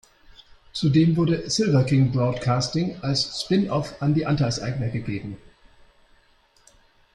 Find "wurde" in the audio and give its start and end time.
1.15-1.47